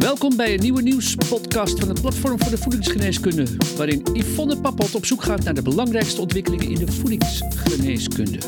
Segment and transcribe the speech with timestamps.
[0.00, 5.04] Welkom bij een nieuwe nieuwspodcast van het Platform voor de Voedingsgeneeskunde, waarin Yvonne Pappot op
[5.04, 8.38] zoek gaat naar de belangrijkste ontwikkelingen in de voedingsgeneeskunde.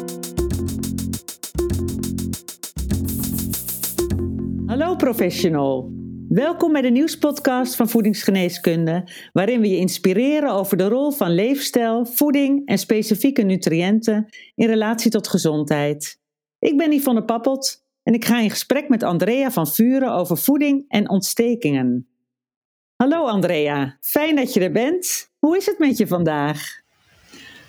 [4.67, 5.91] Hallo professional.
[6.29, 12.07] Welkom bij de nieuwspodcast van Voedingsgeneeskunde, waarin we je inspireren over de rol van leefstijl,
[12.07, 16.21] voeding en specifieke nutriënten in relatie tot gezondheid.
[16.59, 20.85] Ik ben Yvonne Pappot en ik ga in gesprek met Andrea van Vuren over voeding
[20.89, 22.07] en ontstekingen.
[22.97, 25.31] Hallo Andrea, fijn dat je er bent.
[25.39, 26.81] Hoe is het met je vandaag?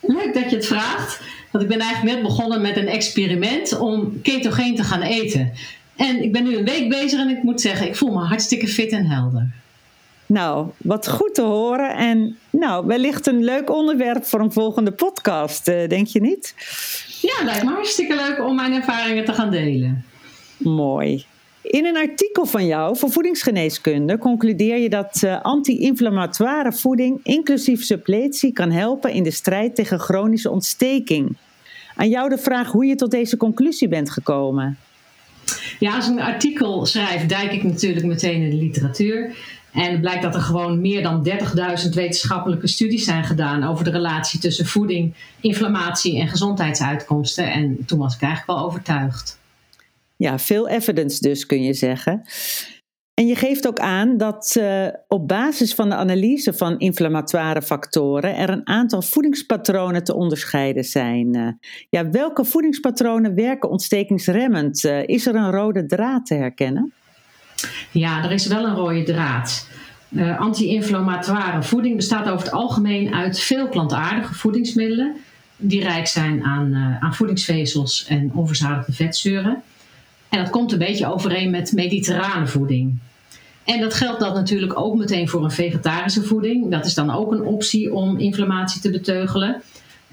[0.01, 1.21] Leuk dat je het vraagt.
[1.51, 5.51] Want ik ben eigenlijk net begonnen met een experiment om ketogeen te gaan eten.
[5.95, 8.67] En ik ben nu een week bezig en ik moet zeggen, ik voel me hartstikke
[8.67, 9.51] fit en helder.
[10.25, 11.95] Nou, wat goed te horen.
[11.95, 16.53] En nou, wellicht een leuk onderwerp voor een volgende podcast, eh, denk je niet?
[17.21, 20.05] Ja, lijkt me hartstikke leuk om mijn ervaringen te gaan delen.
[20.63, 21.25] Mooi.
[21.61, 28.53] In een artikel van jou voor voedingsgeneeskunde concludeer je dat uh, anti-inflammatoire voeding, inclusief suppletie,
[28.53, 31.37] kan helpen in de strijd tegen chronische ontsteking.
[31.95, 34.77] Aan jou de vraag hoe je tot deze conclusie bent gekomen.
[35.79, 39.35] Ja, als een artikel schrijf, duik ik natuurlijk meteen in de literatuur.
[39.73, 41.29] En het blijkt dat er gewoon meer dan
[41.83, 47.51] 30.000 wetenschappelijke studies zijn gedaan over de relatie tussen voeding, inflammatie en gezondheidsuitkomsten.
[47.51, 49.41] En toen was ik eigenlijk wel overtuigd.
[50.23, 52.21] Ja, veel evidence dus kun je zeggen.
[53.13, 58.35] En je geeft ook aan dat uh, op basis van de analyse van inflammatoire factoren
[58.35, 61.37] er een aantal voedingspatronen te onderscheiden zijn.
[61.37, 61.47] Uh,
[61.89, 64.83] ja, welke voedingspatronen werken ontstekingsremmend?
[64.83, 66.93] Uh, is er een rode draad te herkennen?
[67.91, 69.67] Ja, er is wel een rode draad.
[70.37, 75.15] Anti-inflammatoire voeding bestaat over het algemeen uit veel plantaardige voedingsmiddelen
[75.57, 79.63] die rijk zijn aan, aan voedingsvezels en onverzadigde vetzuren.
[80.33, 82.97] En dat komt een beetje overeen met mediterrane voeding.
[83.63, 86.71] En dat geldt dan natuurlijk ook meteen voor een vegetarische voeding.
[86.71, 89.61] Dat is dan ook een optie om inflammatie te beteugelen.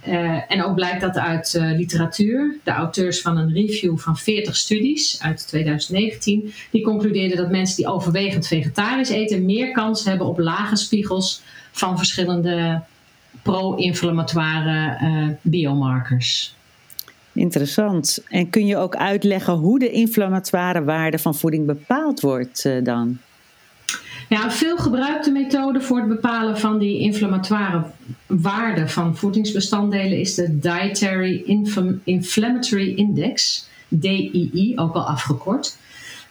[0.09, 2.56] Uh, en ook blijkt dat uit uh, literatuur.
[2.64, 7.86] De auteurs van een review van 40 studies uit 2019, die concludeerden dat mensen die
[7.86, 11.42] overwegend vegetarisch eten meer kans hebben op lage spiegels
[11.72, 12.82] van verschillende
[13.42, 16.54] pro-inflammatoire uh, biomarkers.
[17.32, 18.24] Interessant.
[18.28, 23.18] En kun je ook uitleggen hoe de inflammatoire waarde van voeding bepaald wordt uh, dan?
[24.28, 27.84] Ja, veel gebruikte methode voor het bepalen van die inflammatoire
[28.26, 31.42] waarde van voedingsbestanddelen is de Dietary
[32.04, 35.76] Inflammatory Index, DII, ook al afgekort.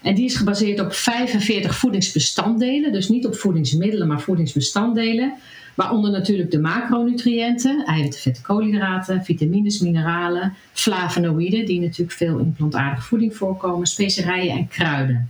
[0.01, 5.33] En die is gebaseerd op 45 voedingsbestanddelen, dus niet op voedingsmiddelen, maar voedingsbestanddelen.
[5.79, 13.01] Waaronder natuurlijk de macronutriënten, eiwitten, vetten, koolhydraten, vitamines, mineralen, flavonoïden, die natuurlijk veel in plantaardige
[13.01, 15.29] voeding voorkomen, specerijen en kruiden.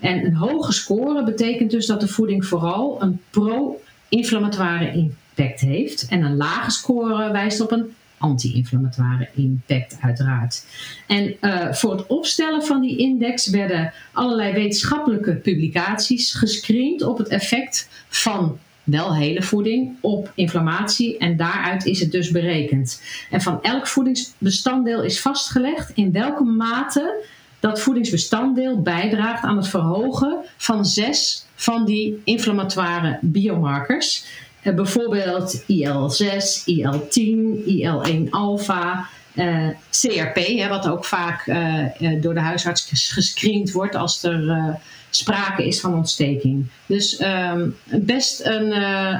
[0.00, 6.06] En een hoge score betekent dus dat de voeding vooral een pro-inflammatoire impact heeft.
[6.08, 10.64] En een lage score wijst op een anti-inflammatoire impact uiteraard.
[11.06, 17.28] En uh, voor het opstellen van die index werden allerlei wetenschappelijke publicaties gescreend op het
[17.28, 23.02] effect van wel hele voeding op inflammatie en daaruit is het dus berekend.
[23.30, 27.24] En van elk voedingsbestanddeel is vastgelegd in welke mate
[27.60, 34.24] dat voedingsbestanddeel bijdraagt aan het verhogen van zes van die inflammatoire biomarkers.
[34.62, 41.86] Eh, bijvoorbeeld IL-6, IL-10, IL-1-alpha, uh, CRP, hè, wat ook vaak uh,
[42.20, 44.74] door de huisarts gescreend wordt als er uh,
[45.10, 46.66] sprake is van ontsteking.
[46.86, 48.72] Dus um, best een,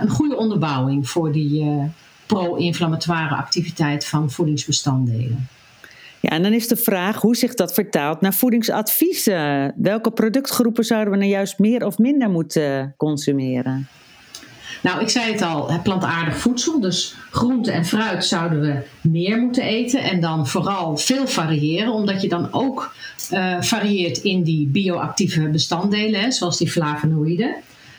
[0.02, 1.90] een goede onderbouwing voor die
[2.26, 5.48] pro-inflammatoire activiteit van voedingsbestanddelen.
[6.20, 9.74] Ja, en dan is de vraag hoe zich dat vertaalt naar voedingsadviezen.
[9.76, 13.88] Welke productgroepen zouden we nou juist meer of minder moeten consumeren?
[14.82, 16.80] Nou, ik zei het al, plantaardig voedsel.
[16.80, 20.02] Dus groente en fruit zouden we meer moeten eten.
[20.02, 22.94] En dan vooral veel variëren, omdat je dan ook
[23.32, 27.54] uh, varieert in die bioactieve bestanddelen, hè, zoals die flavonoïden.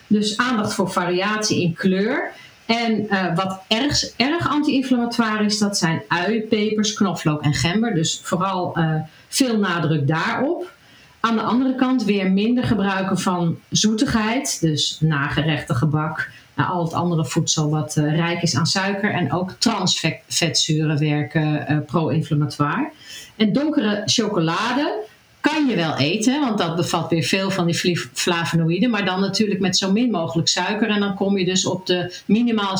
[0.08, 2.32] Dus aandacht voor variatie in kleur.
[2.66, 7.94] En uh, wat erg, erg anti-inflammatoire is, dat zijn ui, pepers, knoflook en gember.
[7.94, 8.96] Dus vooral uh,
[9.28, 10.72] veel nadruk daarop.
[11.20, 16.94] Aan de andere kant weer minder gebruiken van zoetigheid, dus nagerechte gebak, nou, al het
[16.94, 22.92] andere voedsel wat uh, rijk is aan suiker en ook transvetzuren werken uh, pro-inflammatoire.
[23.36, 25.02] En donkere chocolade
[25.40, 29.60] kan je wel eten, want dat bevat weer veel van die flavonoïden, maar dan natuurlijk
[29.60, 32.78] met zo min mogelijk suiker en dan kom je dus op de minimaal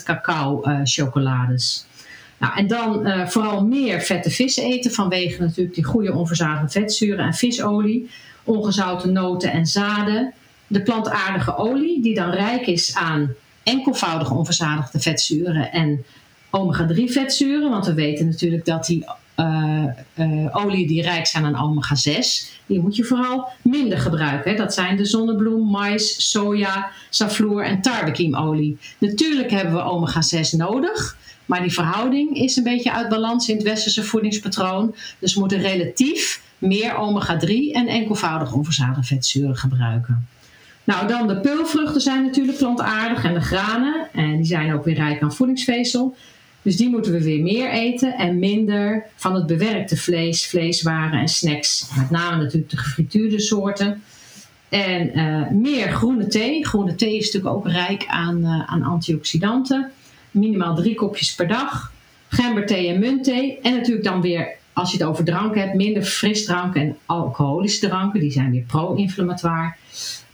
[0.00, 1.86] 70% cacao uh, chocolades.
[2.38, 7.34] Nou, en dan vooral meer vette vissen eten vanwege natuurlijk die goede onverzadigde vetzuren en
[7.34, 8.10] visolie.
[8.44, 10.34] ongezouten noten en zaden.
[10.72, 16.04] De plantaardige olie, die dan rijk is aan enkelvoudig onverzadigde vetzuren en
[16.50, 17.70] omega-3 vetzuren.
[17.70, 19.04] Want we weten natuurlijk dat die
[19.36, 24.50] uh, olie die rijk zijn aan omega-6, die moet je vooral minder gebruiken.
[24.50, 24.56] Hè.
[24.56, 28.78] Dat zijn de zonnebloem, mais, soja, safloer en tarbekiemolie.
[28.98, 31.16] Natuurlijk hebben we omega-6 nodig,
[31.46, 34.94] maar die verhouding is een beetje uit balans in het westerse voedingspatroon.
[35.18, 40.26] Dus we moeten relatief meer omega-3 en enkelvoudig onverzadigde vetzuren gebruiken.
[40.84, 44.08] Nou, dan de peulvruchten zijn natuurlijk plantaardig en de granen.
[44.12, 46.16] En die zijn ook weer rijk aan voedingsvezel.
[46.62, 51.28] Dus die moeten we weer meer eten en minder van het bewerkte vlees, vleeswaren en
[51.28, 51.90] snacks.
[51.96, 54.02] Met name natuurlijk de gefrituurde soorten.
[54.68, 56.66] En uh, meer groene thee.
[56.66, 59.90] Groene thee is natuurlijk ook rijk aan, uh, aan antioxidanten.
[60.30, 61.92] Minimaal drie kopjes per dag.
[62.28, 63.58] Gemberthee en muntthee.
[63.62, 68.20] En natuurlijk dan weer, als je het over drank hebt, minder frisdrank en alcoholische dranken.
[68.20, 69.74] Die zijn weer pro-inflammatoire.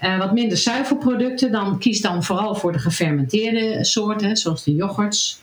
[0.01, 1.53] Uh, wat minder zuivelproducten.
[1.53, 5.41] Dan kies dan vooral voor de gefermenteerde soorten, zoals de yoghurts.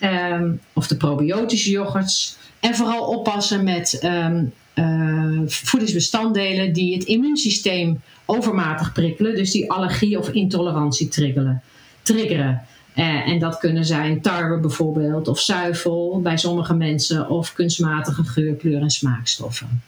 [0.00, 2.36] Um, of de probiotische yoghurts.
[2.60, 9.34] En vooral oppassen met um, uh, voedingsbestanddelen die het immuunsysteem overmatig prikkelen.
[9.34, 11.62] Dus die allergie of intolerantie triggeren.
[12.02, 12.62] triggeren.
[12.94, 18.54] Uh, en dat kunnen zijn tarwe bijvoorbeeld, of zuivel bij sommige mensen, of kunstmatige geur,
[18.54, 19.82] kleur en smaakstoffen.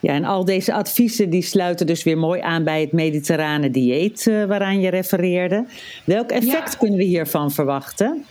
[0.00, 4.26] Ja, en al deze adviezen die sluiten dus weer mooi aan bij het mediterrane dieet
[4.26, 5.66] uh, waaraan je refereerde.
[6.04, 6.78] Welk effect ja.
[6.78, 8.24] kunnen we hiervan verwachten?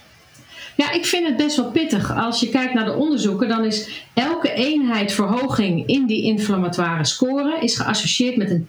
[0.81, 2.15] Ja, ik vind het best wel pittig.
[2.15, 7.59] Als je kijkt naar de onderzoeken, dan is elke eenheid verhoging in die inflammatoire score
[7.59, 8.67] is geassocieerd met een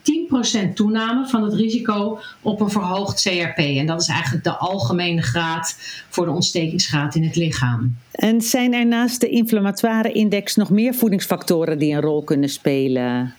[0.70, 3.58] 10% toename van het risico op een verhoogd CRP.
[3.58, 5.76] En dat is eigenlijk de algemene graad
[6.08, 7.96] voor de ontstekingsgraad in het lichaam.
[8.12, 13.34] En zijn er naast de inflammatoire index nog meer voedingsfactoren die een rol kunnen spelen?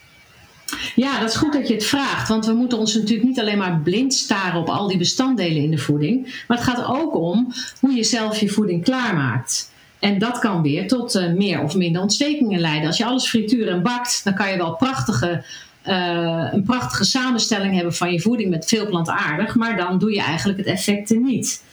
[0.95, 2.27] Ja, dat is goed dat je het vraagt.
[2.27, 5.71] Want we moeten ons natuurlijk niet alleen maar blind staren op al die bestanddelen in
[5.71, 6.43] de voeding.
[6.47, 9.71] Maar het gaat ook om hoe je zelf je voeding klaarmaakt.
[9.99, 12.87] En dat kan weer tot uh, meer of minder ontstekingen leiden.
[12.87, 15.43] Als je alles frituur en bakt, dan kan je wel prachtige,
[15.87, 19.55] uh, een prachtige samenstelling hebben van je voeding met veel plantaardig.
[19.55, 21.63] Maar dan doe je eigenlijk het effect niet.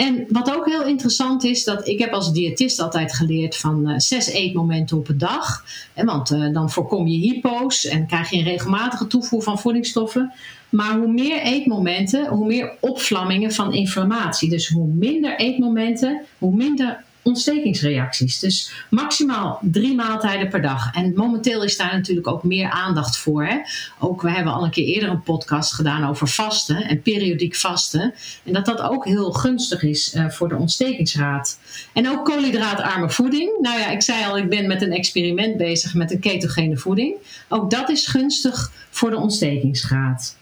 [0.00, 3.98] En wat ook heel interessant is, dat ik heb als diëtist altijd geleerd van uh,
[3.98, 5.64] zes eetmomenten op een dag.
[5.94, 10.32] En want uh, dan voorkom je hypo's en krijg je een regelmatige toevoer van voedingsstoffen.
[10.68, 14.48] Maar hoe meer eetmomenten, hoe meer opvlammingen van inflammatie.
[14.48, 18.38] Dus hoe minder eetmomenten, hoe minder ontstekingsreacties.
[18.38, 20.94] Dus maximaal drie maaltijden per dag.
[20.94, 23.44] En momenteel is daar natuurlijk ook meer aandacht voor.
[23.44, 23.58] Hè?
[23.98, 28.14] Ook we hebben al een keer eerder een podcast gedaan over vasten en periodiek vasten.
[28.44, 31.58] En dat dat ook heel gunstig is uh, voor de ontstekingsraad.
[31.92, 33.58] En ook koolhydraatarme voeding.
[33.60, 37.14] Nou ja, ik zei al, ik ben met een experiment bezig met een ketogene voeding.
[37.48, 40.38] Ook dat is gunstig voor de ontstekingsgraad.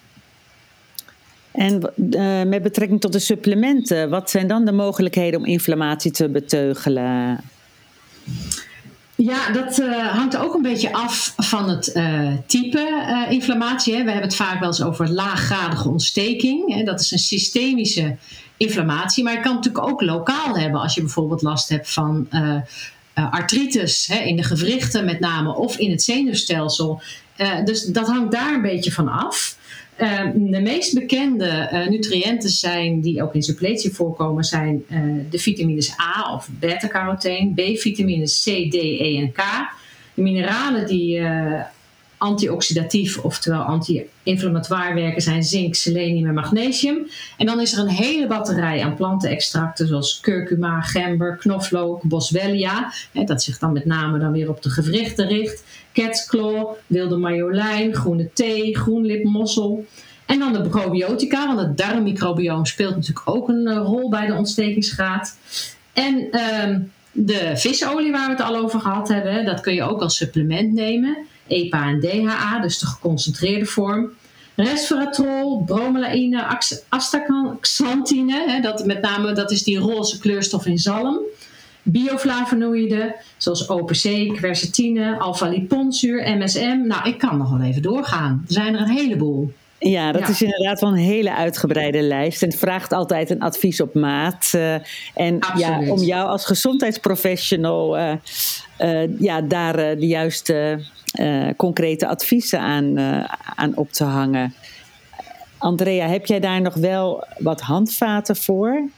[1.58, 6.28] En uh, met betrekking tot de supplementen, wat zijn dan de mogelijkheden om inflammatie te
[6.28, 7.40] beteugelen?
[9.14, 13.94] Ja, dat uh, hangt ook een beetje af van het uh, type inflammatie.
[13.94, 13.98] Hè.
[14.04, 16.74] We hebben het vaak wel eens over laaggradige ontsteking.
[16.74, 16.82] Hè.
[16.82, 18.16] Dat is een systemische
[18.56, 22.28] inflammatie, maar je kan het natuurlijk ook lokaal hebben als je bijvoorbeeld last hebt van
[23.14, 27.00] artritis hè, in de gewrichten met name of in het zenuwstelsel.
[27.64, 29.57] dus dat hangt daar een beetje van af.
[29.98, 35.00] Uh, de meest bekende uh, nutriënten zijn, die ook in suppletie voorkomen, zijn uh,
[35.30, 39.42] de vitamines A of beta-carotene, B-vitamines C, D, E en K.
[40.14, 41.60] De mineralen die eh,
[42.18, 47.06] antioxidatief, oftewel anti-inflammatoire werken, zijn zink, selenium en magnesium.
[47.36, 52.92] En dan is er een hele batterij aan plantenextracten zoals curcuma, gember, knoflook, boswellia.
[53.12, 55.64] Hè, dat zich dan met name dan weer op de gewrichten richt.
[55.92, 59.86] Catsclaw, wilde marjolein, groene thee, groenlipmossel.
[60.26, 65.36] En dan de probiotica, want het darmmicrobioom speelt natuurlijk ook een rol bij de ontstekingsgraad.
[65.92, 66.76] En uh,
[67.12, 70.72] de visolie waar we het al over gehad hebben, dat kun je ook als supplement
[70.72, 71.16] nemen.
[71.48, 74.10] EPA en DHA, dus de geconcentreerde vorm.
[74.54, 81.18] Resveratrol, bromelaïne, astaxanthine, dat met name dat is die roze kleurstof in zalm.
[81.82, 86.80] Bioflavonoïden, zoals OPC, quercetine, alpha-liponzuur, MSM.
[86.86, 88.44] Nou, ik kan nog wel even doorgaan.
[88.46, 89.52] Er zijn er een heleboel.
[89.78, 90.28] Ja, dat ja.
[90.28, 92.42] is inderdaad wel een hele uitgebreide lijst.
[92.42, 94.52] En het vraagt altijd een advies op maat.
[94.54, 94.74] Uh,
[95.14, 98.12] en ja, om jou als gezondheidsprofessional uh,
[98.80, 100.80] uh, ja, daar de juiste
[101.56, 102.98] concrete adviezen aan,
[103.56, 104.54] aan op te hangen.
[105.58, 108.88] Andrea, heb jij daar nog wel wat handvaten voor?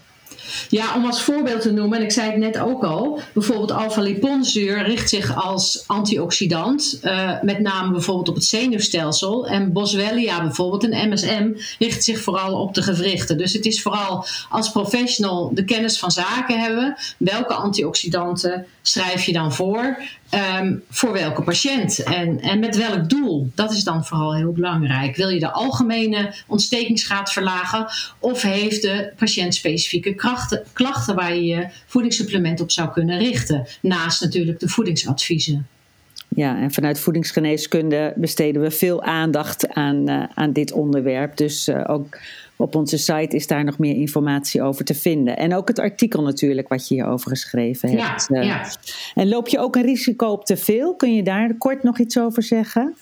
[0.69, 4.83] Ja, om als voorbeeld te noemen, en ik zei het net ook al, bijvoorbeeld alpha-liponzuur
[4.83, 9.47] richt zich als antioxidant, uh, met name bijvoorbeeld op het zenuwstelsel.
[9.47, 13.38] En Boswellia bijvoorbeeld, een MSM, richt zich vooral op de gewrichten.
[13.38, 16.97] Dus het is vooral als professional de kennis van zaken hebben.
[17.17, 19.99] Welke antioxidanten schrijf je dan voor?
[20.35, 23.51] Um, voor welke patiënt en, en met welk doel?
[23.55, 25.17] Dat is dan vooral heel belangrijk.
[25.17, 27.87] Wil je de algemene ontstekingsgraad verlagen
[28.19, 30.15] of heeft de patiënt specifieke
[30.73, 33.67] klachten waar je je voedingssupplement op zou kunnen richten?
[33.83, 35.67] Naast natuurlijk de voedingsadviezen.
[36.35, 41.37] Ja, en vanuit voedingsgeneeskunde besteden we veel aandacht aan, uh, aan dit onderwerp.
[41.37, 42.19] Dus uh, ook
[42.57, 45.37] op onze site is daar nog meer informatie over te vinden.
[45.37, 48.27] En ook het artikel natuurlijk wat je hierover geschreven hebt.
[48.29, 48.71] Ja, uh, ja.
[49.15, 50.95] En loop je ook een risico op te veel?
[50.95, 52.95] Kun je daar kort nog iets over zeggen?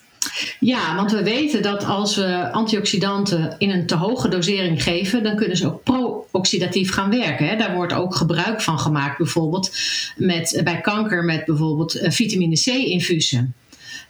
[0.59, 5.35] Ja, want we weten dat als we antioxidanten in een te hoge dosering geven, dan
[5.35, 7.47] kunnen ze ook pro-oxidatief gaan werken.
[7.47, 7.55] Hè.
[7.55, 9.77] Daar wordt ook gebruik van gemaakt, bijvoorbeeld
[10.15, 13.53] met, bij kanker met bijvoorbeeld vitamine C-infusen.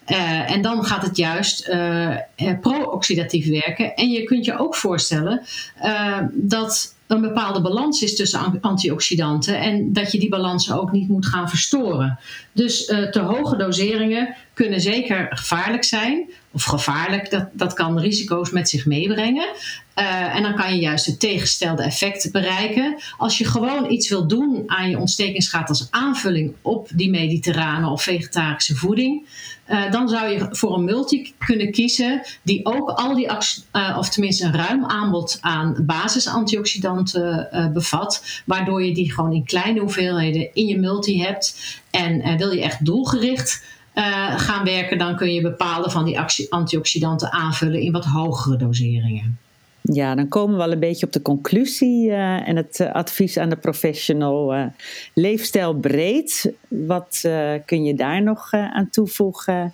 [0.08, 2.16] Uh, en dan gaat het juist uh,
[2.62, 3.96] pro-oxidatief werken.
[3.96, 5.42] En je kunt je ook voorstellen
[5.84, 11.10] uh, dat een bepaalde balans is tussen antioxidanten en dat je die balans ook niet
[11.10, 12.20] moet gaan verstoren.
[12.52, 16.30] Dus te hoge doseringen kunnen zeker gevaarlijk zijn.
[16.52, 19.48] Of gevaarlijk, dat, dat kan risico's met zich meebrengen.
[19.96, 22.98] Uh, en dan kan je juist het tegengestelde effect bereiken.
[23.18, 28.04] Als je gewoon iets wil doen aan je ontstekingsgraad als aanvulling op die mediterrane of
[28.04, 29.28] vegetarische voeding,
[29.68, 33.28] uh, dan zou je voor een multi kunnen kiezen die ook al die,
[33.74, 39.80] uh, of tenminste een ruim aanbod aan basisantioxidanten bevat, waardoor je die gewoon in kleine
[39.80, 41.58] hoeveelheden in je multi hebt.
[41.90, 47.32] En wil je echt doelgericht uh, gaan werken, dan kun je bepaalde van die antioxidanten
[47.32, 49.40] aanvullen in wat hogere doseringen.
[49.82, 53.38] Ja, dan komen we al een beetje op de conclusie uh, en het uh, advies
[53.38, 54.72] aan de professional.
[55.14, 57.20] leefstijl breed, wat
[57.66, 59.74] kun je daar nog aan toevoegen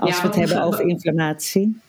[0.00, 1.80] als ja, we het hebben over inflammatie?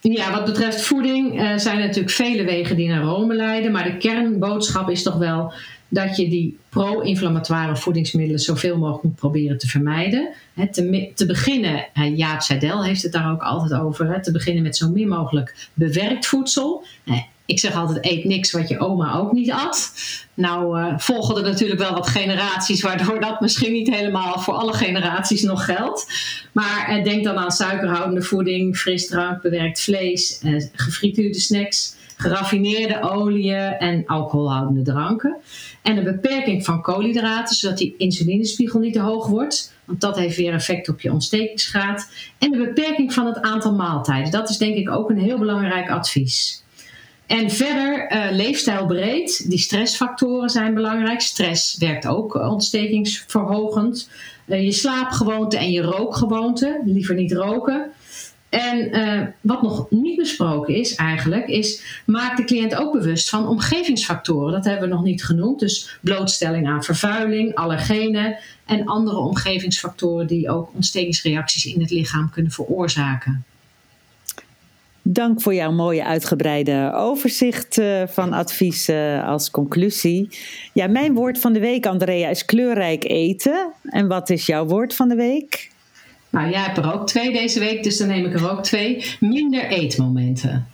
[0.00, 3.96] Ja, wat betreft voeding zijn er natuurlijk vele wegen die naar Rome leiden, maar de
[3.96, 5.52] kernboodschap is toch wel
[5.88, 10.32] dat je die pro-inflammatoire voedingsmiddelen zoveel mogelijk moet proberen te vermijden.
[10.72, 14.90] te, te, beginnen, Jaap Seidel heeft het daar ook altijd over, te beginnen met zo
[14.90, 16.84] min mogelijk bewerkt voedsel.
[17.48, 19.92] Ik zeg altijd, eet niks wat je oma ook niet at.
[20.34, 24.72] Nou uh, volgen er natuurlijk wel wat generaties, waardoor dat misschien niet helemaal voor alle
[24.72, 26.06] generaties nog geldt.
[26.52, 33.72] Maar uh, denk dan aan suikerhoudende voeding, frisdrank, bewerkt vlees, uh, gefrituurde snacks, geraffineerde oliën
[33.78, 35.36] en alcoholhoudende dranken.
[35.82, 39.72] En een beperking van koolhydraten, zodat die insulinespiegel niet te hoog wordt.
[39.84, 42.10] Want dat heeft weer effect op je ontstekingsgraad.
[42.38, 44.30] En de beperking van het aantal maaltijden.
[44.30, 46.62] Dat is denk ik ook een heel belangrijk advies.
[47.26, 49.50] En verder uh, leefstijlbreed.
[49.50, 51.20] Die stressfactoren zijn belangrijk.
[51.20, 54.10] Stress werkt ook ontstekingsverhogend.
[54.46, 56.80] Uh, je slaapgewoonte en je rookgewoonte.
[56.84, 57.90] Liever niet roken.
[58.48, 63.48] En uh, wat nog niet besproken is eigenlijk, is maak de cliënt ook bewust van
[63.48, 64.52] omgevingsfactoren.
[64.52, 65.60] Dat hebben we nog niet genoemd.
[65.60, 72.52] Dus blootstelling aan vervuiling, allergenen en andere omgevingsfactoren die ook ontstekingsreacties in het lichaam kunnen
[72.52, 73.44] veroorzaken.
[75.02, 80.28] Dank voor jouw mooie uitgebreide overzicht uh, van adviezen als conclusie.
[80.72, 83.72] Ja, mijn woord van de week, Andrea, is kleurrijk eten.
[83.82, 85.70] En wat is jouw woord van de week?
[86.38, 89.04] Nou, jij hebt er ook twee deze week, dus dan neem ik er ook twee.
[89.20, 90.66] Minder eetmomenten.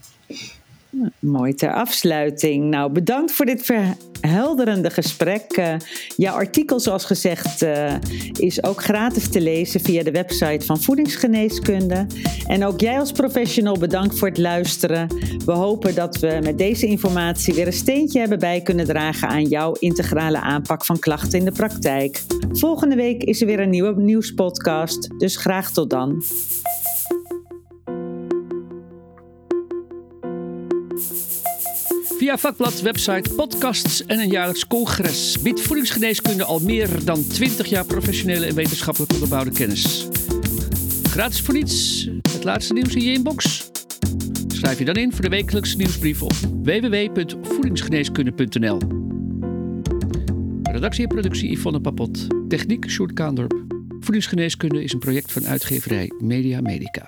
[1.18, 2.64] Mooi ter afsluiting.
[2.64, 3.70] Nou, bedankt voor dit
[4.20, 5.56] verhelderende gesprek.
[5.56, 5.74] Uh,
[6.16, 7.94] jouw artikel, zoals gezegd, uh,
[8.38, 12.06] is ook gratis te lezen via de website van Voedingsgeneeskunde.
[12.46, 15.08] En ook jij als professional bedankt voor het luisteren.
[15.44, 19.44] We hopen dat we met deze informatie weer een steentje hebben bij kunnen dragen aan
[19.44, 22.22] jouw integrale aanpak van klachten in de praktijk.
[22.52, 26.22] Volgende week is er weer een nieuwe nieuwspodcast, dus graag tot dan.
[32.18, 37.84] Via vakblad, website, podcasts en een jaarlijks congres biedt voedingsgeneeskunde al meer dan 20 jaar
[37.84, 40.08] professionele en wetenschappelijk onderbouwde kennis.
[41.02, 43.70] Gratis voor niets, het laatste nieuws in je inbox.
[44.46, 46.32] Schrijf je dan in voor de wekelijkse nieuwsbrief op
[46.62, 48.78] www.voedingsgeneeskunde.nl.
[50.62, 52.33] Redactie en productie Yvonne Papot.
[52.48, 53.64] Techniek Sjoerd Kaandorp.
[54.00, 57.06] Voedingsgeneeskunde is een project van uitgeverij Media Medica.